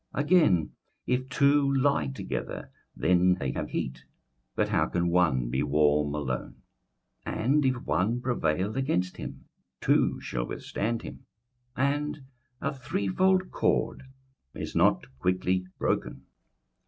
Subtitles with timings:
[0.15, 0.71] 21:004:011 Again,
[1.05, 4.03] if two lie together, then they have heat:
[4.55, 6.63] but how can one be warm alone?
[7.27, 9.45] 21:004:012 And if one prevail against him,
[9.79, 11.27] two shall withstand him;
[11.75, 12.25] and
[12.59, 14.01] a threefold cord
[14.55, 16.25] is not quickly broken.